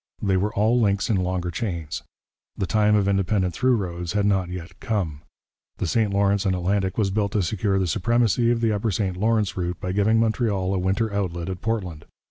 They 0.19 0.35
were 0.35 0.51
all 0.55 0.81
links 0.81 1.11
in 1.11 1.17
longer 1.17 1.51
chains; 1.51 2.01
the 2.57 2.65
time 2.65 2.95
of 2.95 3.07
independent 3.07 3.53
through 3.53 3.75
roads 3.75 4.13
had 4.13 4.25
not 4.25 4.49
yet 4.49 4.79
come. 4.79 5.21
The 5.77 5.85
St 5.85 6.11
Lawrence 6.11 6.43
and 6.43 6.55
Atlantic 6.55 6.97
was 6.97 7.11
built 7.11 7.33
to 7.33 7.43
secure 7.43 7.77
the 7.77 7.85
supremacy 7.85 8.49
of 8.49 8.61
the 8.61 8.71
upper 8.71 8.89
St 8.89 9.15
Lawrence 9.15 9.55
route 9.55 9.79
by 9.79 9.91
giving 9.91 10.19
Montreal 10.19 10.73
a 10.73 10.79
winter 10.79 11.13
outlet 11.13 11.49
at 11.49 11.61
Portland. 11.61 12.05